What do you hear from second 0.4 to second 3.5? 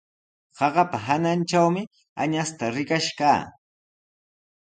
Qaqapa hanantrawmi añasta rikash kaa.